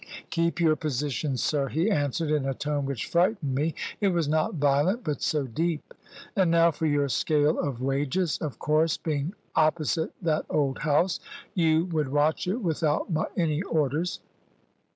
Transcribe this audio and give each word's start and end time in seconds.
"Keep 0.31 0.59
your 0.59 0.75
position, 0.75 1.37
sir," 1.37 1.67
he 1.67 1.91
answered, 1.91 2.31
in 2.31 2.43
a 2.47 2.55
tone 2.55 2.87
which 2.87 3.05
frightened 3.05 3.53
me; 3.53 3.75
it 3.99 4.07
was 4.07 4.27
not 4.27 4.55
violent, 4.55 5.03
but 5.03 5.21
so 5.21 5.45
deep. 5.45 5.93
"And 6.35 6.49
now 6.49 6.71
for 6.71 6.87
your 6.87 7.07
scale 7.07 7.59
of 7.59 7.83
wages. 7.83 8.39
Of 8.39 8.57
course, 8.57 8.97
being 8.97 9.35
opposite 9.55 10.11
that 10.23 10.47
old 10.49 10.79
house, 10.79 11.19
you 11.53 11.85
would 11.93 12.07
watch 12.09 12.47
it 12.47 12.63
without 12.63 13.11
any 13.37 13.61
orders. 13.61 14.21